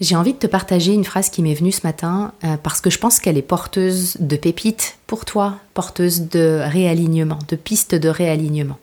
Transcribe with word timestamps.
J'ai 0.00 0.16
envie 0.16 0.32
de 0.32 0.38
te 0.38 0.46
partager 0.46 0.94
une 0.94 1.04
phrase 1.04 1.28
qui 1.28 1.42
m'est 1.42 1.54
venue 1.54 1.72
ce 1.72 1.86
matin 1.86 2.32
euh, 2.42 2.56
parce 2.62 2.80
que 2.80 2.88
je 2.88 2.98
pense 2.98 3.20
qu'elle 3.20 3.36
est 3.36 3.42
porteuse 3.42 4.16
de 4.18 4.36
pépites 4.36 4.98
pour 5.06 5.26
toi, 5.26 5.58
porteuse 5.74 6.22
de 6.22 6.62
réalignement, 6.64 7.38
de 7.48 7.56
pistes 7.56 7.94
de 7.94 8.08
réalignement. 8.08 8.78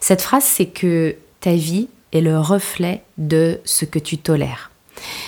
Cette 0.00 0.22
phrase, 0.22 0.42
c'est 0.44 0.66
que 0.66 1.14
ta 1.40 1.52
vie 1.52 1.88
est 2.12 2.20
le 2.20 2.40
reflet 2.40 3.02
de 3.16 3.60
ce 3.64 3.84
que 3.84 4.00
tu 4.00 4.18
tolères. 4.18 4.72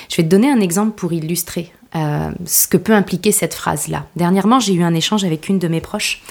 Je 0.08 0.16
vais 0.16 0.24
te 0.24 0.28
donner 0.28 0.50
un 0.50 0.60
exemple 0.60 0.92
pour 0.96 1.12
illustrer 1.12 1.72
euh, 1.94 2.30
ce 2.44 2.66
que 2.66 2.76
peut 2.76 2.94
impliquer 2.94 3.30
cette 3.30 3.54
phrase-là. 3.54 4.06
Dernièrement, 4.16 4.58
j'ai 4.58 4.74
eu 4.74 4.82
un 4.82 4.94
échange 4.94 5.24
avec 5.24 5.48
une 5.48 5.58
de 5.58 5.68
mes 5.68 5.80
proches 5.80 6.22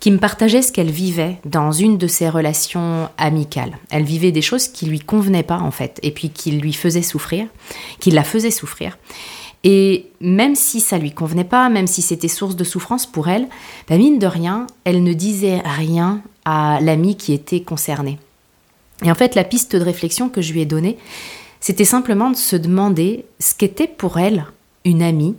qui 0.00 0.10
me 0.10 0.18
partageait 0.18 0.62
ce 0.62 0.72
qu'elle 0.72 0.90
vivait 0.90 1.38
dans 1.44 1.72
une 1.72 1.98
de 1.98 2.06
ses 2.06 2.28
relations 2.28 3.08
amicales. 3.18 3.78
Elle 3.90 4.04
vivait 4.04 4.32
des 4.32 4.42
choses 4.42 4.68
qui 4.68 4.86
lui 4.86 5.00
convenaient 5.00 5.42
pas 5.42 5.58
en 5.58 5.70
fait, 5.70 5.98
et 6.02 6.10
puis 6.10 6.30
qui 6.30 6.52
lui 6.52 6.72
faisaient 6.72 7.02
souffrir, 7.02 7.46
qui 7.98 8.10
la 8.10 8.24
faisaient 8.24 8.50
souffrir. 8.50 8.96
Et 9.64 10.06
même 10.20 10.54
si 10.54 10.80
ça 10.80 10.98
lui 10.98 11.12
convenait 11.12 11.44
pas, 11.44 11.68
même 11.68 11.88
si 11.88 12.00
c'était 12.00 12.28
source 12.28 12.54
de 12.54 12.62
souffrance 12.62 13.06
pour 13.06 13.28
elle, 13.28 13.48
bah 13.88 13.98
mine 13.98 14.20
de 14.20 14.26
rien, 14.26 14.68
elle 14.84 15.02
ne 15.02 15.12
disait 15.12 15.60
rien 15.64 16.22
à 16.44 16.78
l'ami 16.80 17.16
qui 17.16 17.32
était 17.32 17.60
concerné. 17.60 18.18
Et 19.04 19.10
en 19.10 19.14
fait, 19.14 19.34
la 19.34 19.44
piste 19.44 19.74
de 19.74 19.82
réflexion 19.82 20.28
que 20.28 20.42
je 20.42 20.52
lui 20.52 20.60
ai 20.60 20.64
donnée, 20.64 20.96
c'était 21.60 21.84
simplement 21.84 22.30
de 22.30 22.36
se 22.36 22.56
demander 22.56 23.24
ce 23.40 23.54
qu'était 23.54 23.88
pour 23.88 24.18
elle 24.18 24.46
une 24.84 25.02
amie, 25.02 25.34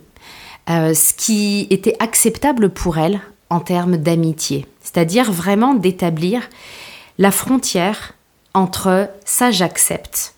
euh, 0.68 0.92
ce 0.92 1.14
qui 1.14 1.66
était 1.70 1.96
acceptable 1.98 2.70
pour 2.70 2.98
elle 2.98 3.20
en 3.50 3.60
termes 3.60 3.96
d'amitié, 3.96 4.66
c'est-à-dire 4.80 5.30
vraiment 5.30 5.74
d'établir 5.74 6.48
la 7.18 7.30
frontière 7.30 8.14
entre 8.54 9.10
ça 9.24 9.50
j'accepte 9.50 10.34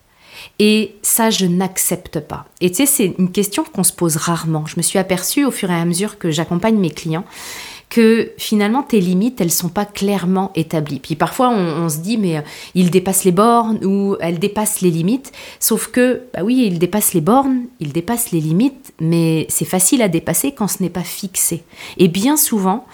et 0.59 0.97
ça 1.03 1.31
je 1.31 1.47
n'accepte 1.47 2.21
pas. 2.21 2.47
Et 2.61 2.71
tu 2.71 2.77
sais, 2.77 2.87
c'est 2.87 3.15
une 3.19 3.31
question 3.31 3.65
qu'on 3.65 3.85
se 3.85 3.93
pose 3.93 4.17
rarement. 4.17 4.67
Je 4.67 4.75
me 4.77 4.83
suis 4.83 4.99
aperçue 4.99 5.45
au 5.45 5.51
fur 5.51 5.71
et 5.71 5.75
à 5.75 5.85
mesure 5.85 6.19
que 6.19 6.31
j'accompagne 6.31 6.77
mes 6.77 6.91
clients 6.91 7.25
que 7.93 8.33
finalement 8.39 8.83
tes 8.83 9.01
limites, 9.01 9.43
elles 9.43 9.51
sont 9.51 9.69
pas 9.69 9.85
clairement 9.85 10.51
établies. 10.55 10.99
Puis 10.99 11.15
parfois 11.15 11.51
on, 11.51 11.91
se 11.91 11.99
dit 11.99 12.17
mais 12.17 12.39
euh, 12.39 12.43
il 12.75 12.91
dépasse 12.91 13.25
les 13.25 13.33
bornes 13.33 13.85
ou 13.85 14.17
elle 14.19 14.39
dépasse 14.39 14.81
les 14.81 14.91
limites, 14.91 15.31
sauf 15.61 15.89
que 15.89 16.23
bah 16.33 16.41
oui, 16.43 16.65
il 16.67 16.79
dépasse 16.79 17.13
les 17.13 17.21
bornes, 17.21 17.65
il 17.81 17.93
dépasse 17.93 18.31
les 18.31 18.41
limites, 18.41 18.95
mais 18.99 19.45
c'est 19.51 19.67
facile 19.67 20.01
à 20.01 20.09
dépasser 20.09 20.53
quand 20.53 20.69
ce 20.69 20.83
n'est 20.83 20.89
pas 20.89 21.03
fixé. 21.03 21.65
Et 21.99 22.09
bien 22.09 22.39
souvent, 22.39 22.87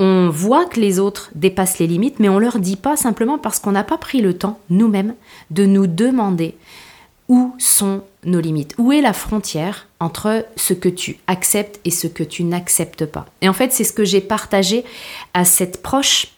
on 0.00 0.30
voit 0.30 0.64
que 0.64 0.80
les 0.80 0.98
autres 0.98 1.30
dépassent 1.34 1.78
les 1.78 1.86
limites, 1.86 2.18
mais 2.18 2.30
on 2.30 2.38
leur 2.38 2.58
dit 2.58 2.76
pas 2.76 2.96
simplement 2.96 3.36
parce 3.36 3.58
qu'on 3.58 3.72
n'a 3.72 3.84
pas 3.84 3.98
pris 3.98 4.22
le 4.22 4.32
temps 4.32 4.58
nous-mêmes 4.70 5.14
de 5.50 5.66
nous 5.66 5.86
demander 5.86 6.54
où 7.28 7.52
sont 7.58 8.00
nos 8.24 8.40
limites. 8.40 8.74
Où 8.78 8.92
est 8.92 9.00
la 9.00 9.12
frontière 9.12 9.86
entre 10.00 10.46
ce 10.56 10.74
que 10.74 10.88
tu 10.88 11.18
acceptes 11.26 11.80
et 11.84 11.90
ce 11.90 12.06
que 12.06 12.22
tu 12.22 12.44
n'acceptes 12.44 13.06
pas? 13.06 13.26
Et 13.42 13.48
en 13.48 13.52
fait, 13.52 13.72
c'est 13.72 13.84
ce 13.84 13.92
que 13.92 14.04
j'ai 14.04 14.20
partagé 14.20 14.84
à 15.34 15.44
cette 15.44 15.82
proche, 15.82 16.28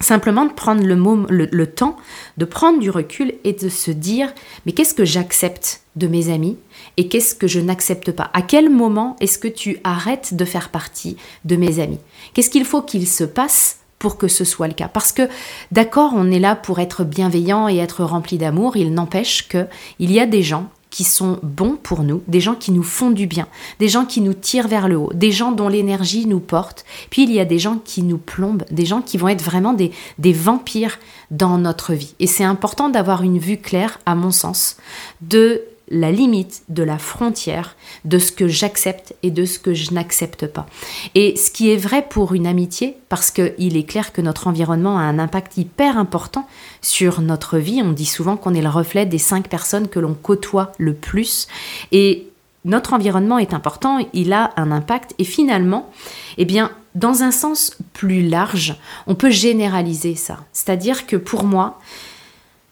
simplement 0.00 0.44
de 0.44 0.52
prendre 0.52 0.84
le, 0.84 0.94
le, 1.28 1.66
temps, 1.66 1.96
de 2.36 2.44
prendre 2.44 2.78
du 2.78 2.90
recul 2.90 3.34
et 3.44 3.52
de 3.52 3.68
se 3.68 3.90
dire, 3.90 4.32
mais 4.64 4.72
qu'est-ce 4.72 4.94
que 4.94 5.04
j'accepte 5.04 5.82
de 5.96 6.06
mes 6.06 6.30
amis 6.30 6.56
et 6.96 7.08
qu'est-ce 7.08 7.34
que 7.34 7.48
je 7.48 7.60
n'accepte 7.60 8.12
pas? 8.12 8.30
À 8.32 8.42
quel 8.42 8.70
moment 8.70 9.16
est-ce 9.20 9.38
que 9.38 9.48
tu 9.48 9.78
arrêtes 9.82 10.34
de 10.34 10.44
faire 10.44 10.68
partie 10.68 11.16
de 11.44 11.56
mes 11.56 11.80
amis? 11.80 11.98
Qu'est-ce 12.32 12.50
qu'il 12.50 12.64
faut 12.64 12.82
qu'il 12.82 13.08
se 13.08 13.24
passe 13.24 13.78
pour 13.98 14.18
que 14.18 14.28
ce 14.28 14.44
soit 14.44 14.68
le 14.68 14.74
cas? 14.74 14.86
Parce 14.86 15.10
que, 15.10 15.28
d'accord, 15.72 16.12
on 16.14 16.30
est 16.30 16.38
là 16.38 16.54
pour 16.54 16.78
être 16.78 17.02
bienveillant 17.02 17.68
et 17.68 17.78
être 17.78 18.04
rempli 18.04 18.38
d'amour, 18.38 18.76
il 18.76 18.94
n'empêche 18.94 19.48
que 19.48 19.66
il 19.98 20.12
y 20.12 20.20
a 20.20 20.26
des 20.26 20.44
gens 20.44 20.70
qui 20.90 21.04
sont 21.04 21.38
bons 21.42 21.76
pour 21.76 22.02
nous, 22.02 22.22
des 22.28 22.40
gens 22.40 22.54
qui 22.54 22.72
nous 22.72 22.82
font 22.82 23.10
du 23.10 23.26
bien, 23.26 23.46
des 23.78 23.88
gens 23.88 24.04
qui 24.04 24.20
nous 24.20 24.34
tirent 24.34 24.68
vers 24.68 24.88
le 24.88 24.96
haut, 24.96 25.12
des 25.14 25.32
gens 25.32 25.52
dont 25.52 25.68
l'énergie 25.68 26.26
nous 26.26 26.40
porte, 26.40 26.84
puis 27.10 27.24
il 27.24 27.32
y 27.32 27.40
a 27.40 27.44
des 27.44 27.58
gens 27.58 27.78
qui 27.84 28.02
nous 28.02 28.18
plombent, 28.18 28.64
des 28.70 28.86
gens 28.86 29.02
qui 29.02 29.18
vont 29.18 29.28
être 29.28 29.44
vraiment 29.44 29.74
des, 29.74 29.92
vampires 30.32 30.98
dans 31.30 31.58
notre 31.58 31.94
vie. 31.94 32.14
Et 32.20 32.26
c'est 32.26 32.44
important 32.44 32.88
d'avoir 32.88 33.22
une 33.22 33.38
vue 33.38 33.58
claire, 33.58 33.98
à 34.06 34.14
mon 34.14 34.30
sens, 34.30 34.76
de 35.20 35.62
la 35.90 36.12
limite 36.12 36.62
de 36.68 36.82
la 36.82 36.98
frontière 36.98 37.76
de 38.04 38.18
ce 38.18 38.32
que 38.32 38.48
j'accepte 38.48 39.14
et 39.22 39.30
de 39.30 39.44
ce 39.44 39.58
que 39.58 39.74
je 39.74 39.92
n'accepte 39.92 40.46
pas. 40.46 40.66
Et 41.14 41.36
ce 41.36 41.50
qui 41.50 41.70
est 41.70 41.76
vrai 41.76 42.06
pour 42.08 42.34
une 42.34 42.46
amitié, 42.46 42.96
parce 43.08 43.30
qu'il 43.30 43.76
est 43.76 43.88
clair 43.88 44.12
que 44.12 44.20
notre 44.20 44.46
environnement 44.46 44.98
a 44.98 45.02
un 45.02 45.18
impact 45.18 45.56
hyper 45.56 45.98
important 45.98 46.46
sur 46.82 47.20
notre 47.20 47.58
vie. 47.58 47.82
On 47.82 47.92
dit 47.92 48.06
souvent 48.06 48.36
qu'on 48.36 48.54
est 48.54 48.62
le 48.62 48.68
reflet 48.68 49.06
des 49.06 49.18
cinq 49.18 49.48
personnes 49.48 49.88
que 49.88 50.00
l'on 50.00 50.14
côtoie 50.14 50.72
le 50.78 50.94
plus. 50.94 51.48
Et 51.92 52.28
notre 52.64 52.92
environnement 52.92 53.38
est 53.38 53.54
important, 53.54 53.98
il 54.12 54.32
a 54.32 54.52
un 54.56 54.72
impact. 54.72 55.14
Et 55.18 55.24
finalement, 55.24 55.90
eh 56.36 56.44
bien, 56.44 56.70
dans 56.94 57.22
un 57.22 57.30
sens 57.30 57.76
plus 57.92 58.28
large, 58.28 58.76
on 59.06 59.14
peut 59.14 59.30
généraliser 59.30 60.14
ça. 60.16 60.44
C'est-à-dire 60.52 61.06
que 61.06 61.16
pour 61.16 61.44
moi, 61.44 61.78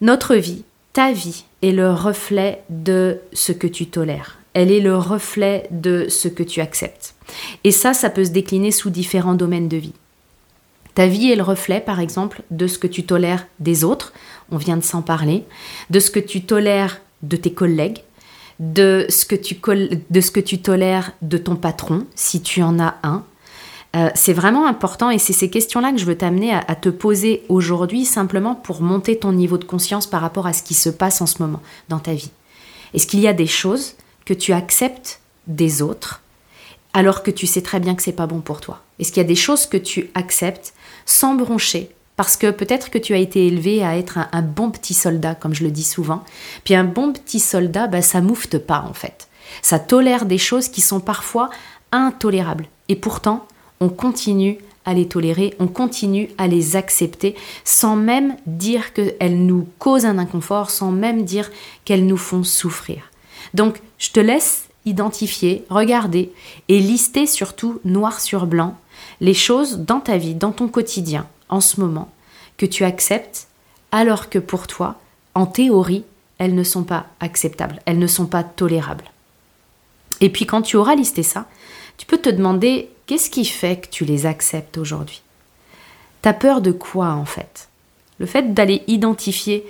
notre 0.00 0.34
vie, 0.34 0.64
ta 0.96 1.12
vie 1.12 1.44
est 1.60 1.72
le 1.72 1.92
reflet 1.92 2.62
de 2.70 3.18
ce 3.34 3.52
que 3.52 3.66
tu 3.66 3.84
tolères. 3.84 4.38
Elle 4.54 4.72
est 4.72 4.80
le 4.80 4.96
reflet 4.96 5.68
de 5.70 6.06
ce 6.08 6.26
que 6.26 6.42
tu 6.42 6.62
acceptes. 6.62 7.14
Et 7.64 7.70
ça, 7.70 7.92
ça 7.92 8.08
peut 8.08 8.24
se 8.24 8.30
décliner 8.30 8.70
sous 8.70 8.88
différents 8.88 9.34
domaines 9.34 9.68
de 9.68 9.76
vie. 9.76 9.92
Ta 10.94 11.06
vie 11.06 11.30
est 11.30 11.36
le 11.36 11.42
reflet, 11.42 11.80
par 11.80 12.00
exemple, 12.00 12.40
de 12.50 12.66
ce 12.66 12.78
que 12.78 12.86
tu 12.86 13.04
tolères 13.04 13.46
des 13.60 13.84
autres, 13.84 14.14
on 14.50 14.56
vient 14.56 14.78
de 14.78 14.84
s'en 14.84 15.02
parler, 15.02 15.44
de 15.90 16.00
ce 16.00 16.10
que 16.10 16.18
tu 16.18 16.40
tolères 16.40 17.02
de 17.20 17.36
tes 17.36 17.52
collègues, 17.52 17.98
de 18.58 19.04
ce 19.10 19.26
que 19.26 19.36
tu, 19.36 19.60
de 20.08 20.20
ce 20.22 20.30
que 20.30 20.40
tu 20.40 20.62
tolères 20.62 21.12
de 21.20 21.36
ton 21.36 21.56
patron, 21.56 22.06
si 22.14 22.40
tu 22.40 22.62
en 22.62 22.80
as 22.80 22.94
un, 23.02 23.22
euh, 23.96 24.10
c'est 24.14 24.34
vraiment 24.34 24.66
important 24.66 25.10
et 25.10 25.18
c'est 25.18 25.32
ces 25.32 25.48
questions-là 25.48 25.90
que 25.90 25.98
je 25.98 26.04
veux 26.04 26.18
t'amener 26.18 26.52
à, 26.52 26.74
te 26.74 26.90
poser 26.90 27.44
aujourd'hui 27.48 28.04
simplement 28.04 28.54
pour 28.54 28.82
monter 28.82 29.18
ton 29.18 29.32
niveau 29.32 29.56
de 29.56 29.64
conscience 29.64 30.06
par 30.06 30.20
rapport 30.20 30.46
à 30.46 30.52
ce 30.52 30.62
qui 30.62 30.74
se 30.74 30.90
passe 30.90 31.22
en 31.22 31.26
ce 31.26 31.40
moment 31.40 31.62
dans 31.88 31.98
ta 31.98 32.12
vie. 32.12 32.30
Est-ce 32.92 33.06
qu'il 33.06 33.20
y 33.20 33.28
a 33.28 33.32
des 33.32 33.46
choses 33.46 33.94
que 34.26 34.34
tu 34.34 34.52
acceptes 34.52 35.20
des 35.46 35.80
autres 35.80 36.22
alors 36.92 37.22
que 37.22 37.30
tu 37.30 37.46
sais 37.46 37.62
très 37.62 37.80
bien 37.80 37.94
que 37.94 38.02
c'est 38.02 38.12
pas 38.12 38.26
bon 38.26 38.40
pour 38.40 38.60
toi? 38.60 38.82
Est-ce 38.98 39.12
qu'il 39.12 39.22
y 39.22 39.24
a 39.24 39.28
des 39.28 39.34
choses 39.34 39.66
que 39.66 39.76
tu 39.78 40.10
acceptes 40.14 40.74
sans 41.06 41.34
broncher 41.34 41.90
parce 42.16 42.36
que 42.36 42.50
peut-être 42.50 42.90
que 42.90 42.98
tu 42.98 43.12
as 43.12 43.18
été 43.18 43.46
élevé 43.46 43.84
à 43.84 43.96
être 43.96 44.18
un, 44.32 44.42
bon 44.42 44.70
petit 44.70 44.94
soldat, 44.94 45.34
comme 45.34 45.54
je 45.54 45.64
le 45.64 45.70
dis 45.70 45.84
souvent. 45.84 46.24
Puis 46.64 46.74
un 46.74 46.84
bon 46.84 47.12
petit 47.12 47.40
soldat, 47.40 47.88
bah, 47.88 48.00
ça 48.00 48.22
moufte 48.22 48.56
pas 48.56 48.86
en 48.88 48.94
fait. 48.94 49.28
Ça 49.60 49.78
tolère 49.78 50.24
des 50.24 50.38
choses 50.38 50.68
qui 50.68 50.80
sont 50.80 51.00
parfois 51.00 51.50
intolérables. 51.92 52.68
Et 52.88 52.96
pourtant, 52.96 53.46
on 53.80 53.88
continue 53.88 54.58
à 54.84 54.94
les 54.94 55.08
tolérer, 55.08 55.54
on 55.58 55.66
continue 55.66 56.28
à 56.38 56.46
les 56.46 56.76
accepter 56.76 57.34
sans 57.64 57.96
même 57.96 58.36
dire 58.46 58.92
qu'elles 58.92 59.44
nous 59.44 59.68
causent 59.78 60.06
un 60.06 60.18
inconfort, 60.18 60.70
sans 60.70 60.92
même 60.92 61.24
dire 61.24 61.50
qu'elles 61.84 62.06
nous 62.06 62.16
font 62.16 62.44
souffrir. 62.44 63.10
Donc, 63.52 63.80
je 63.98 64.10
te 64.10 64.20
laisse 64.20 64.68
identifier, 64.84 65.64
regarder 65.68 66.32
et 66.68 66.78
lister 66.78 67.26
surtout 67.26 67.80
noir 67.84 68.20
sur 68.20 68.46
blanc 68.46 68.76
les 69.20 69.34
choses 69.34 69.78
dans 69.78 70.00
ta 70.00 70.16
vie, 70.16 70.34
dans 70.34 70.52
ton 70.52 70.68
quotidien, 70.68 71.26
en 71.48 71.60
ce 71.60 71.80
moment, 71.80 72.10
que 72.56 72.66
tu 72.66 72.84
acceptes, 72.84 73.48
alors 73.90 74.30
que 74.30 74.38
pour 74.38 74.66
toi, 74.66 74.96
en 75.34 75.46
théorie, 75.46 76.04
elles 76.38 76.54
ne 76.54 76.64
sont 76.64 76.84
pas 76.84 77.06
acceptables, 77.20 77.80
elles 77.86 77.98
ne 77.98 78.06
sont 78.06 78.26
pas 78.26 78.44
tolérables. 78.44 79.10
Et 80.20 80.30
puis 80.30 80.46
quand 80.46 80.62
tu 80.62 80.76
auras 80.76 80.94
listé 80.94 81.22
ça, 81.22 81.46
tu 81.96 82.06
peux 82.06 82.18
te 82.18 82.28
demander 82.28 82.90
Qu'est-ce 83.06 83.30
qui 83.30 83.44
fait 83.44 83.76
que 83.76 83.88
tu 83.88 84.04
les 84.04 84.26
acceptes 84.26 84.78
aujourd'hui? 84.78 85.22
T'as 86.22 86.32
peur 86.32 86.60
de 86.60 86.72
quoi 86.72 87.10
en 87.10 87.24
fait? 87.24 87.68
Le 88.18 88.26
fait 88.26 88.52
d'aller 88.52 88.82
identifier 88.88 89.64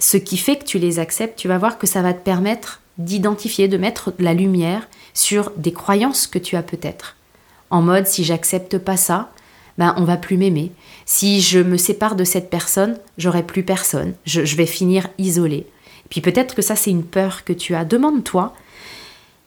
ce 0.00 0.16
qui 0.16 0.36
fait 0.36 0.56
que 0.56 0.64
tu 0.64 0.80
les 0.80 0.98
acceptes, 0.98 1.38
tu 1.38 1.46
vas 1.46 1.58
voir 1.58 1.78
que 1.78 1.86
ça 1.86 2.02
va 2.02 2.12
te 2.12 2.24
permettre 2.24 2.80
d'identifier, 2.98 3.68
de 3.68 3.76
mettre 3.76 4.12
la 4.18 4.34
lumière 4.34 4.88
sur 5.14 5.52
des 5.56 5.72
croyances 5.72 6.26
que 6.26 6.40
tu 6.40 6.56
as 6.56 6.64
peut-être. 6.64 7.16
En 7.70 7.82
mode 7.82 8.08
si 8.08 8.24
j'accepte 8.24 8.78
pas 8.78 8.96
ça, 8.96 9.30
ben 9.78 9.94
on 9.96 10.04
va 10.04 10.16
plus 10.16 10.36
m'aimer. 10.36 10.72
Si 11.04 11.40
je 11.40 11.60
me 11.60 11.76
sépare 11.76 12.16
de 12.16 12.24
cette 12.24 12.50
personne, 12.50 12.98
j'aurai 13.16 13.44
plus 13.44 13.62
personne. 13.62 14.14
Je, 14.24 14.44
je 14.44 14.56
vais 14.56 14.66
finir 14.66 15.08
isolé. 15.18 15.66
Puis 16.10 16.20
peut-être 16.20 16.56
que 16.56 16.62
ça 16.62 16.74
c'est 16.74 16.90
une 16.90 17.04
peur 17.04 17.44
que 17.44 17.52
tu 17.52 17.76
as. 17.76 17.84
Demande-toi 17.84 18.52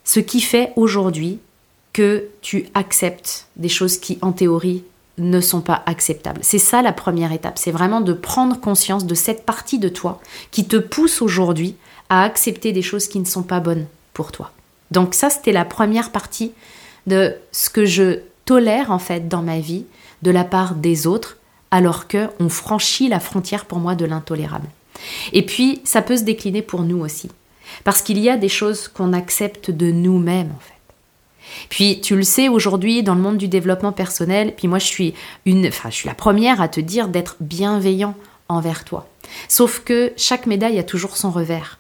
ce 0.06 0.22
qui 0.22 0.40
fait 0.40 0.72
aujourd'hui 0.78 1.40
que 1.94 2.28
tu 2.42 2.68
acceptes 2.74 3.48
des 3.56 3.70
choses 3.70 3.98
qui, 3.98 4.18
en 4.22 4.32
théorie, 4.32 4.84
ne 5.18 5.42
sont 5.42 5.62
pas 5.62 5.84
acceptables. 5.86 6.40
C'est 6.44 6.60
ça 6.60 6.82
la 6.82 6.94
première 6.94 7.32
étape, 7.32 7.58
c'est 7.58 7.72
vraiment 7.72 8.02
de 8.02 8.14
prendre 8.14 8.60
conscience 8.60 9.06
de 9.06 9.16
cette 9.16 9.46
partie 9.46 9.80
de 9.80 9.90
toi 9.90 10.22
qui 10.52 10.66
te 10.66 10.78
pousse 10.78 11.22
aujourd'hui 11.22 11.76
à 12.10 12.24
accepter 12.24 12.72
des 12.72 12.82
choses 12.82 13.08
qui 13.08 13.20
ne 13.20 13.26
sont 13.26 13.44
pas 13.44 13.60
bonnes 13.60 13.86
pour 14.14 14.32
toi. 14.32 14.52
Donc 14.92 15.14
ça, 15.14 15.30
c'était 15.30 15.52
la 15.52 15.66
première 15.66 16.12
partie 16.12 16.54
de 17.06 17.36
ce 17.52 17.70
que 17.70 17.86
je 17.86 18.20
tolère 18.46 18.92
en 18.92 19.00
fait 19.00 19.28
dans 19.28 19.42
ma 19.42 19.60
vie 19.60 19.86
de 20.22 20.32
la 20.32 20.44
part 20.44 20.76
des 20.76 21.06
autres, 21.06 21.38
alors 21.72 22.08
que 22.08 22.30
on 22.40 22.50
franchit 22.50 23.08
la 23.08 23.20
frontière 23.20 23.66
pour 23.66 23.80
moi 23.80 23.96
de 23.96 24.06
l'intolérable. 24.06 24.68
Et 25.34 25.46
puis, 25.46 25.82
ça 25.84 26.02
peut 26.02 26.18
se 26.18 26.24
décliner 26.24 26.62
pour 26.62 26.82
nous 26.82 27.00
aussi. 27.00 27.30
Parce 27.84 28.02
qu'il 28.02 28.18
y 28.18 28.30
a 28.30 28.38
des 28.38 28.50
choses 28.50 28.88
qu'on 28.88 29.14
accepte 29.14 29.72
de 29.72 29.92
nous-mêmes, 29.92 30.52
en 30.56 30.60
fait. 30.60 30.79
Puis 31.70 32.02
tu 32.02 32.16
le 32.16 32.24
sais 32.24 32.50
aujourd'hui 32.50 33.04
dans 33.04 33.16
le 33.16 33.22
monde 33.22 33.38
du 33.38 33.48
développement 33.48 33.92
personnel, 33.92 34.54
puis 34.56 34.68
moi 34.68 34.80
je 34.80 34.86
suis 34.86 35.14
une 35.46 35.68
enfin 35.68 35.90
je 35.90 35.96
suis 35.96 36.08
la 36.08 36.16
première 36.16 36.62
à 36.62 36.68
te 36.68 36.80
dire 36.80 37.08
d'être 37.08 37.38
bienveillant 37.40 38.16
envers 38.48 38.84
toi. 38.84 39.08
Sauf 39.48 39.82
que 39.84 40.12
chaque 40.18 40.46
médaille 40.46 40.80
a 40.80 40.84
toujours 40.84 41.18
son 41.18 41.32
revers. 41.32 41.80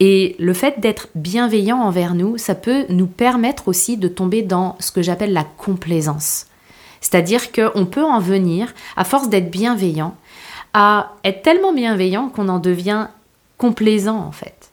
Et 0.00 0.36
le 0.38 0.52
fait 0.52 0.80
d'être 0.80 1.08
bienveillant 1.14 1.78
envers 1.78 2.14
nous, 2.14 2.36
ça 2.36 2.54
peut 2.54 2.84
nous 2.88 3.06
permettre 3.06 3.68
aussi 3.68 3.96
de 3.96 4.08
tomber 4.08 4.42
dans 4.42 4.76
ce 4.80 4.90
que 4.90 5.02
j'appelle 5.02 5.32
la 5.32 5.44
complaisance. 5.44 6.46
C'est-à-dire 7.00 7.52
qu'on 7.52 7.86
peut 7.86 8.04
en 8.04 8.20
venir, 8.20 8.74
à 8.96 9.04
force 9.04 9.28
d'être 9.28 9.50
bienveillant, 9.50 10.14
à 10.74 11.12
être 11.24 11.42
tellement 11.42 11.72
bienveillant 11.72 12.28
qu'on 12.28 12.48
en 12.48 12.58
devient 12.58 13.08
complaisant 13.58 14.18
en 14.18 14.32
fait. 14.32 14.70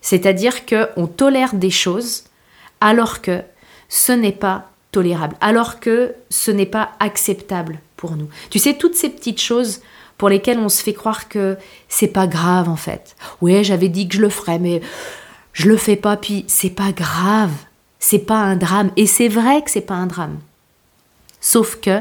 C'est-à-dire 0.00 0.66
qu'on 0.66 1.06
tolère 1.06 1.54
des 1.54 1.70
choses 1.70 2.24
alors 2.80 3.20
que 3.20 3.42
ce 3.90 4.12
n'est 4.12 4.32
pas 4.32 4.70
tolérable, 4.92 5.36
alors 5.42 5.80
que 5.80 6.14
ce 6.30 6.50
n'est 6.50 6.64
pas 6.64 6.92
acceptable 6.98 7.80
pour 7.96 8.16
nous. 8.16 8.28
Tu 8.48 8.58
sais, 8.58 8.74
toutes 8.74 8.94
ces 8.94 9.10
petites 9.10 9.40
choses 9.40 9.82
pour 10.16 10.30
lesquelles 10.30 10.58
on 10.58 10.68
se 10.68 10.82
fait 10.82 10.94
croire 10.94 11.28
que 11.28 11.56
c'est 11.88 12.08
pas 12.08 12.26
grave 12.26 12.68
en 12.68 12.76
fait. 12.76 13.16
Oui, 13.40 13.62
j'avais 13.64 13.88
dit 13.88 14.08
que 14.08 14.16
je 14.16 14.20
le 14.20 14.28
ferais, 14.28 14.58
mais 14.58 14.80
je 15.52 15.68
le 15.68 15.76
fais 15.76 15.96
pas, 15.96 16.16
puis 16.16 16.44
c'est 16.46 16.70
pas 16.70 16.92
grave, 16.92 17.52
c'est 17.98 18.18
pas 18.18 18.38
un 18.38 18.56
drame, 18.56 18.90
et 18.96 19.06
c'est 19.06 19.28
vrai 19.28 19.62
que 19.62 19.70
c'est 19.70 19.80
pas 19.80 19.94
un 19.94 20.06
drame. 20.06 20.38
Sauf 21.40 21.80
que 21.80 22.00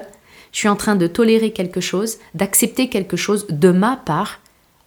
je 0.51 0.57
suis 0.57 0.67
en 0.67 0.75
train 0.75 0.95
de 0.95 1.07
tolérer 1.07 1.51
quelque 1.51 1.81
chose, 1.81 2.17
d'accepter 2.33 2.89
quelque 2.89 3.17
chose 3.17 3.47
de 3.49 3.71
ma 3.71 3.97
part, 3.97 4.39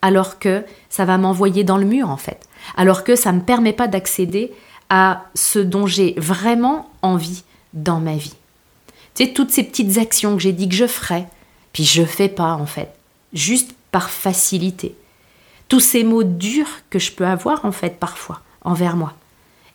alors 0.02 0.38
que 0.38 0.64
ça 0.90 1.04
va 1.04 1.18
m'envoyer 1.18 1.64
dans 1.64 1.78
le 1.78 1.84
mur 1.84 2.10
en 2.10 2.16
fait, 2.16 2.40
alors 2.76 3.02
que 3.04 3.16
ça 3.16 3.32
ne 3.32 3.38
me 3.38 3.44
permet 3.44 3.72
pas 3.72 3.88
d'accéder 3.88 4.52
à 4.90 5.24
ce 5.34 5.58
dont 5.58 5.86
j'ai 5.86 6.14
vraiment 6.18 6.91
envie 7.02 7.44
dans 7.74 8.00
ma 8.00 8.16
vie. 8.16 8.34
Tu 9.14 9.24
sais, 9.24 9.32
toutes 9.32 9.50
ces 9.50 9.64
petites 9.64 9.98
actions 9.98 10.36
que 10.36 10.42
j'ai 10.42 10.52
dit 10.52 10.68
que 10.68 10.74
je 10.74 10.86
ferais, 10.86 11.28
puis 11.72 11.84
je 11.84 12.04
fais 12.04 12.28
pas 12.28 12.54
en 12.54 12.66
fait, 12.66 12.94
juste 13.32 13.74
par 13.90 14.10
facilité. 14.10 14.94
Tous 15.68 15.80
ces 15.80 16.04
mots 16.04 16.24
durs 16.24 16.80
que 16.90 16.98
je 16.98 17.12
peux 17.12 17.26
avoir 17.26 17.64
en 17.64 17.72
fait 17.72 17.98
parfois 17.98 18.40
envers 18.62 18.96
moi 18.96 19.14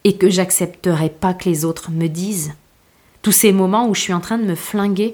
et 0.03 0.17
que 0.17 0.29
j'accepterai 0.29 1.09
pas 1.09 1.33
que 1.33 1.49
les 1.49 1.65
autres 1.65 1.91
me 1.91 2.07
disent 2.07 2.53
tous 3.21 3.31
ces 3.31 3.51
moments 3.51 3.87
où 3.89 3.95
je 3.95 3.99
suis 3.99 4.13
en 4.13 4.21
train 4.21 4.37
de 4.37 4.45
me 4.45 4.55
flinguer, 4.55 5.13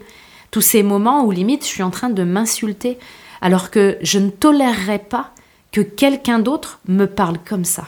tous 0.51 0.61
ces 0.61 0.83
moments 0.83 1.25
où 1.25 1.31
limite 1.31 1.63
je 1.63 1.69
suis 1.69 1.81
en 1.81 1.89
train 1.89 2.11
de 2.11 2.23
m'insulter, 2.23 2.99
alors 3.41 3.71
que 3.71 3.97
je 4.01 4.19
ne 4.19 4.29
tolérerai 4.29 4.99
pas 4.99 5.31
que 5.71 5.81
quelqu'un 5.81 6.37
d'autre 6.37 6.79
me 6.87 7.05
parle 7.05 7.39
comme 7.43 7.65
ça. 7.65 7.87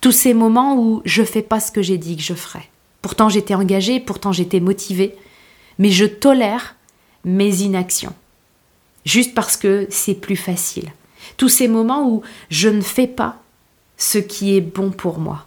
Tous 0.00 0.12
ces 0.12 0.32
moments 0.32 0.76
où 0.76 1.02
je 1.04 1.24
fais 1.24 1.42
pas 1.42 1.58
ce 1.58 1.72
que 1.72 1.82
j'ai 1.82 1.98
dit 1.98 2.16
que 2.16 2.22
je 2.22 2.34
ferais. 2.34 2.70
Pourtant 3.02 3.28
j'étais 3.28 3.54
engagée, 3.54 4.00
pourtant 4.00 4.32
j'étais 4.32 4.60
motivée, 4.60 5.16
mais 5.78 5.90
je 5.90 6.04
tolère 6.04 6.76
mes 7.24 7.62
inactions. 7.62 8.14
Juste 9.04 9.34
parce 9.34 9.56
que 9.56 9.86
c'est 9.90 10.14
plus 10.14 10.36
facile. 10.36 10.92
Tous 11.36 11.48
ces 11.48 11.68
moments 11.68 12.08
où 12.08 12.22
je 12.50 12.68
ne 12.68 12.80
fais 12.80 13.06
pas 13.06 13.36
ce 13.96 14.18
qui 14.18 14.56
est 14.56 14.60
bon 14.60 14.90
pour 14.90 15.18
moi. 15.18 15.46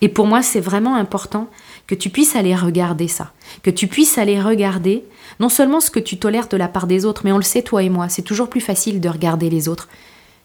Et 0.00 0.08
pour 0.08 0.26
moi, 0.26 0.42
c'est 0.42 0.60
vraiment 0.60 0.96
important 0.96 1.48
que 1.86 1.94
tu 1.94 2.10
puisses 2.10 2.36
aller 2.36 2.54
regarder 2.54 3.08
ça, 3.08 3.32
que 3.62 3.70
tu 3.70 3.86
puisses 3.86 4.18
aller 4.18 4.40
regarder 4.40 5.04
non 5.40 5.48
seulement 5.48 5.80
ce 5.80 5.90
que 5.90 5.98
tu 5.98 6.18
tolères 6.18 6.48
de 6.48 6.56
la 6.56 6.68
part 6.68 6.86
des 6.86 7.04
autres, 7.04 7.22
mais 7.24 7.32
on 7.32 7.36
le 7.36 7.42
sait 7.42 7.62
toi 7.62 7.82
et 7.82 7.88
moi, 7.88 8.08
c'est 8.08 8.22
toujours 8.22 8.48
plus 8.48 8.60
facile 8.60 9.00
de 9.00 9.08
regarder 9.08 9.50
les 9.50 9.68
autres 9.68 9.88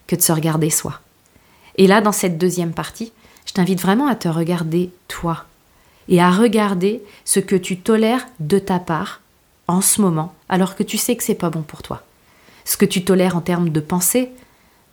que 0.07 0.15
de 0.15 0.21
se 0.21 0.31
regarder 0.31 0.69
soi. 0.69 0.99
Et 1.77 1.87
là, 1.87 2.01
dans 2.01 2.11
cette 2.11 2.37
deuxième 2.37 2.73
partie, 2.73 3.11
je 3.45 3.53
t'invite 3.53 3.81
vraiment 3.81 4.07
à 4.07 4.15
te 4.15 4.27
regarder 4.27 4.89
toi 5.07 5.45
et 6.09 6.21
à 6.21 6.31
regarder 6.31 7.01
ce 7.23 7.39
que 7.39 7.55
tu 7.55 7.77
tolères 7.77 8.27
de 8.39 8.59
ta 8.59 8.79
part 8.79 9.21
en 9.67 9.81
ce 9.81 10.01
moment, 10.01 10.33
alors 10.49 10.75
que 10.75 10.83
tu 10.83 10.97
sais 10.97 11.15
que 11.15 11.23
c'est 11.23 11.35
pas 11.35 11.49
bon 11.49 11.61
pour 11.61 11.81
toi. 11.81 12.03
Ce 12.65 12.77
que 12.77 12.85
tu 12.85 13.03
tolères 13.03 13.35
en 13.35 13.41
termes 13.41 13.69
de 13.69 13.79
pensée, 13.79 14.31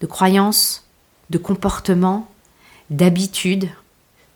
de 0.00 0.06
croyances, 0.06 0.86
de 1.30 1.38
comportement, 1.38 2.28
d'habitude, 2.90 3.68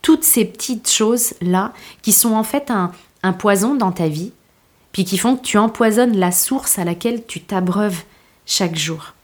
toutes 0.02 0.24
ces 0.24 0.44
petites 0.44 0.90
choses-là 0.90 1.72
qui 2.02 2.12
sont 2.12 2.34
en 2.34 2.44
fait 2.44 2.70
un, 2.70 2.92
un 3.22 3.32
poison 3.32 3.74
dans 3.74 3.92
ta 3.92 4.08
vie, 4.08 4.32
puis 4.92 5.04
qui 5.04 5.18
font 5.18 5.36
que 5.36 5.44
tu 5.44 5.58
empoisonnes 5.58 6.16
la 6.16 6.32
source 6.32 6.78
à 6.78 6.84
laquelle 6.84 7.26
tu 7.26 7.40
t'abreuves 7.40 8.02
chaque 8.46 8.76
jour. 8.76 9.14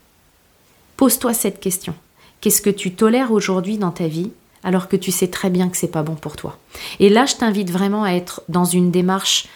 Pose-toi 0.96 1.32
cette 1.34 1.60
question. 1.60 1.94
Qu'est-ce 2.40 2.60
que 2.60 2.70
tu 2.70 2.92
tolères 2.92 3.32
aujourd'hui 3.32 3.78
dans 3.78 3.92
ta 3.92 4.08
vie 4.08 4.32
alors 4.62 4.88
que 4.88 4.96
tu 4.96 5.10
sais 5.10 5.28
très 5.28 5.50
bien 5.50 5.68
que 5.68 5.76
c'est 5.76 5.88
pas 5.88 6.02
bon 6.02 6.14
pour 6.14 6.36
toi 6.36 6.58
Et 7.00 7.08
là, 7.08 7.26
je 7.26 7.36
t'invite 7.36 7.70
vraiment 7.70 8.04
à 8.04 8.12
être 8.12 8.42
dans 8.48 8.64
une 8.64 8.90
démarche 8.90 9.46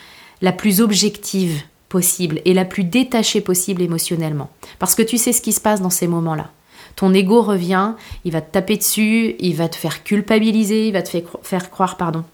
la 0.43 0.53
plus 0.53 0.81
objective 0.81 1.63
possible 1.89 2.41
et 2.45 2.55
la 2.55 2.65
plus 2.65 2.85
détachée 2.85 3.41
possible 3.41 3.83
émotionnellement. 3.83 4.51
Parce 4.79 4.95
que 4.95 5.03
tu 5.03 5.19
sais 5.19 5.33
ce 5.33 5.41
qui 5.41 5.53
se 5.53 5.61
passe 5.61 5.81
dans 5.81 5.91
ces 5.91 6.09
moments-là. 6.09 6.51
Ton 6.97 7.13
ego 7.13 7.43
revient, 7.43 7.93
il 8.25 8.33
va 8.33 8.41
te 8.41 8.53
taper 8.53 8.77
dessus, 8.77 9.37
il 9.39 9.55
va 9.55 9.69
te 9.69 9.77
faire 9.77 10.03
culpabiliser, 10.03 10.89
il 10.89 10.93
va 10.93 11.03
te 11.03 11.23
faire 11.43 11.71
croire 11.71 11.97
pardon, 11.97 12.25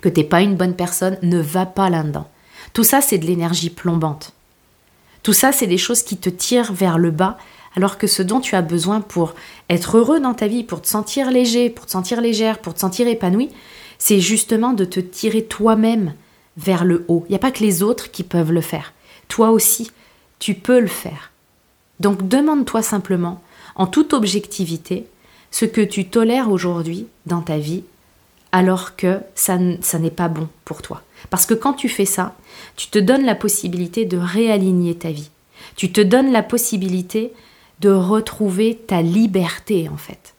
que 0.00 0.08
t'es 0.08 0.24
pas 0.24 0.40
une 0.40 0.56
bonne 0.56 0.76
personne, 0.76 1.18
ne 1.22 1.40
va 1.40 1.66
pas 1.66 1.90
là-dedans. 1.90 2.28
Tout 2.72 2.84
ça, 2.84 3.00
c'est 3.00 3.18
de 3.18 3.26
l'énergie 3.26 3.70
plombante. 3.70 4.32
Tout 5.22 5.32
ça, 5.32 5.52
c'est 5.52 5.66
des 5.66 5.78
choses 5.78 6.02
qui 6.02 6.16
te 6.16 6.30
tirent 6.30 6.72
vers 6.72 6.96
le 6.96 7.10
bas, 7.10 7.38
alors 7.78 7.96
que 7.96 8.08
ce 8.08 8.24
dont 8.24 8.40
tu 8.40 8.56
as 8.56 8.62
besoin 8.62 9.00
pour 9.00 9.36
être 9.70 9.98
heureux 9.98 10.18
dans 10.18 10.34
ta 10.34 10.48
vie, 10.48 10.64
pour 10.64 10.82
te 10.82 10.88
sentir 10.88 11.30
léger, 11.30 11.70
pour 11.70 11.86
te 11.86 11.92
sentir 11.92 12.20
légère, 12.20 12.58
pour 12.58 12.74
te 12.74 12.80
sentir 12.80 13.06
épanoui, 13.06 13.50
c'est 13.98 14.18
justement 14.18 14.72
de 14.72 14.84
te 14.84 14.98
tirer 14.98 15.44
toi-même 15.44 16.12
vers 16.56 16.84
le 16.84 17.04
haut. 17.06 17.24
Il 17.28 17.30
n'y 17.30 17.36
a 17.36 17.38
pas 17.38 17.52
que 17.52 17.62
les 17.62 17.84
autres 17.84 18.10
qui 18.10 18.24
peuvent 18.24 18.50
le 18.50 18.62
faire. 18.62 18.94
Toi 19.28 19.50
aussi, 19.50 19.92
tu 20.40 20.54
peux 20.54 20.80
le 20.80 20.88
faire. 20.88 21.30
Donc 22.00 22.26
demande-toi 22.26 22.82
simplement 22.82 23.40
en 23.76 23.86
toute 23.86 24.12
objectivité 24.12 25.06
ce 25.52 25.64
que 25.64 25.80
tu 25.80 26.08
tolères 26.08 26.50
aujourd'hui 26.50 27.06
dans 27.26 27.42
ta 27.42 27.58
vie 27.58 27.84
alors 28.50 28.96
que 28.96 29.20
ça, 29.36 29.56
ça 29.82 30.00
n'est 30.00 30.10
pas 30.10 30.26
bon 30.26 30.48
pour 30.64 30.82
toi. 30.82 31.02
Parce 31.30 31.46
que 31.46 31.54
quand 31.54 31.74
tu 31.74 31.88
fais 31.88 32.06
ça, 32.06 32.34
tu 32.74 32.88
te 32.88 32.98
donnes 32.98 33.24
la 33.24 33.36
possibilité 33.36 34.04
de 34.04 34.18
réaligner 34.18 34.96
ta 34.96 35.12
vie. 35.12 35.30
Tu 35.76 35.92
te 35.92 36.00
donnes 36.00 36.32
la 36.32 36.42
possibilité 36.42 37.32
de 37.80 37.90
retrouver 37.90 38.76
ta 38.76 39.02
liberté 39.02 39.88
en 39.88 39.96
fait. 39.96 40.34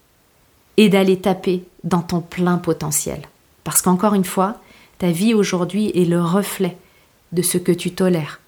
Et 0.78 0.90
d'aller 0.90 1.20
taper 1.20 1.64
dans 1.84 2.02
ton 2.02 2.22
plein 2.22 2.58
potentiel. 2.58 3.22
Parce 3.64 3.82
qu'encore 3.82 4.14
une 4.14 4.26
fois, 4.26 4.58
ta 4.98 5.12
vie 5.12 5.34
aujourd'hui 5.34 5.92
est 5.94 6.06
le 6.06 6.22
reflet 6.22 6.78
de 7.32 7.42
ce 7.42 7.58
que 7.58 7.72
tu 7.72 7.92
tolères. 7.92 8.40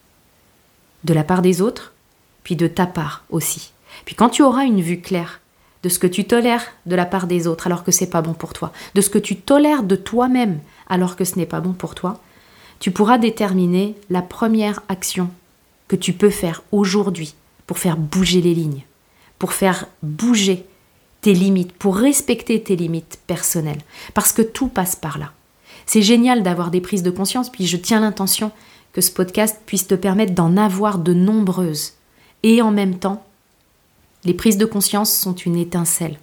De 1.03 1.13
la 1.13 1.23
part 1.23 1.41
des 1.41 1.61
autres, 1.61 1.93
puis 2.43 2.55
de 2.55 2.67
ta 2.67 2.85
part 2.85 3.23
aussi. 3.29 3.71
Puis 4.05 4.15
quand 4.15 4.29
tu 4.29 4.43
auras 4.43 4.63
une 4.63 4.81
vue 4.81 5.01
claire 5.01 5.39
de 5.83 5.89
ce 5.89 5.99
que 5.99 6.07
tu 6.07 6.25
tolères 6.25 6.65
de 6.85 6.95
la 6.95 7.05
part 7.05 7.27
des 7.27 7.47
autres 7.47 7.67
alors 7.67 7.83
que 7.83 7.91
c'est 7.91 8.09
pas 8.09 8.21
bon 8.21 8.33
pour 8.33 8.53
toi, 8.53 8.71
de 8.95 9.01
ce 9.01 9.09
que 9.09 9.17
tu 9.17 9.35
tolères 9.35 9.83
de 9.83 9.95
toi-même 9.95 10.59
alors 10.87 11.15
que 11.15 11.25
ce 11.25 11.37
n'est 11.37 11.45
pas 11.45 11.59
bon 11.59 11.73
pour 11.73 11.95
toi, 11.95 12.19
tu 12.79 12.91
pourras 12.91 13.17
déterminer 13.17 13.95
la 14.09 14.21
première 14.21 14.81
action 14.89 15.29
que 15.87 15.95
tu 15.95 16.13
peux 16.13 16.29
faire 16.29 16.63
aujourd'hui 16.71 17.35
pour 17.67 17.77
faire 17.79 17.97
bouger 17.97 18.41
les 18.41 18.53
lignes, 18.53 18.83
pour 19.41 19.53
faire 19.53 19.87
bouger 20.03 20.67
tes 21.21 21.33
limites, 21.33 21.71
pour 21.73 21.97
respecter 21.97 22.61
tes 22.61 22.75
limites 22.75 23.17
personnelles, 23.25 23.81
parce 24.13 24.33
que 24.33 24.43
tout 24.43 24.67
passe 24.67 24.95
par 24.95 25.17
là. 25.17 25.31
C'est 25.87 26.03
génial 26.03 26.43
d'avoir 26.43 26.69
des 26.69 26.79
prises 26.79 27.01
de 27.01 27.09
conscience, 27.09 27.51
puis 27.51 27.65
je 27.65 27.77
tiens 27.77 28.01
l'intention 28.01 28.51
que 28.93 29.01
ce 29.01 29.09
podcast 29.09 29.59
puisse 29.65 29.87
te 29.87 29.95
permettre 29.95 30.35
d'en 30.35 30.57
avoir 30.57 30.99
de 30.99 31.15
nombreuses. 31.15 31.93
Et 32.43 32.61
en 32.61 32.69
même 32.69 32.99
temps, 32.99 33.25
les 34.25 34.35
prises 34.35 34.59
de 34.59 34.65
conscience 34.65 35.11
sont 35.11 35.33
une 35.33 35.55
étincelle. 35.55 36.19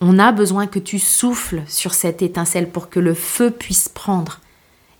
On 0.00 0.18
a 0.18 0.32
besoin 0.32 0.66
que 0.66 0.78
tu 0.78 0.98
souffles 0.98 1.62
sur 1.68 1.92
cette 1.92 2.22
étincelle 2.22 2.70
pour 2.70 2.88
que 2.88 2.98
le 2.98 3.12
feu 3.12 3.50
puisse 3.50 3.90
prendre. 3.90 4.40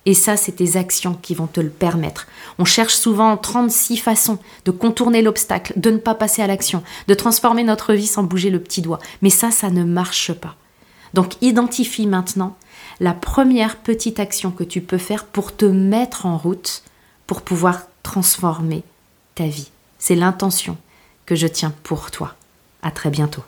Et 0.04 0.14
ça, 0.14 0.36
c'est 0.36 0.52
tes 0.52 0.76
actions 0.76 1.14
qui 1.14 1.34
vont 1.34 1.46
te 1.46 1.60
le 1.60 1.70
permettre. 1.70 2.26
On 2.58 2.64
cherche 2.64 2.94
souvent 2.94 3.36
36 3.36 3.98
façons 3.98 4.38
de 4.64 4.70
contourner 4.72 5.22
l'obstacle, 5.22 5.74
de 5.76 5.90
ne 5.90 5.98
pas 5.98 6.14
passer 6.14 6.42
à 6.42 6.46
l'action, 6.46 6.82
de 7.06 7.14
transformer 7.14 7.62
notre 7.62 7.94
vie 7.94 8.06
sans 8.06 8.24
bouger 8.24 8.50
le 8.50 8.60
petit 8.60 8.82
doigt. 8.82 8.98
Mais 9.22 9.30
ça, 9.30 9.50
ça 9.50 9.70
ne 9.70 9.84
marche 9.84 10.32
pas. 10.32 10.56
Donc 11.14 11.34
identifie 11.40 12.06
maintenant 12.06 12.56
la 13.00 13.12
première 13.12 13.76
petite 13.76 14.18
action 14.18 14.50
que 14.50 14.64
tu 14.64 14.80
peux 14.80 14.98
faire 14.98 15.24
pour 15.24 15.54
te 15.54 15.64
mettre 15.64 16.26
en 16.26 16.36
route 16.36 16.82
pour 17.26 17.42
pouvoir 17.42 17.82
transformer 18.02 18.82
ta 19.34 19.46
vie. 19.46 19.70
C'est 19.98 20.14
l'intention 20.16 20.76
que 21.26 21.34
je 21.34 21.46
tiens 21.46 21.72
pour 21.82 22.10
toi. 22.10 22.34
À 22.82 22.90
très 22.90 23.10
bientôt. 23.10 23.42